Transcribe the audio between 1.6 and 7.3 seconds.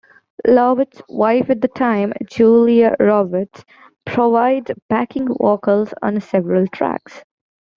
the time, Julia Roberts, provides backing vocals on several tracks.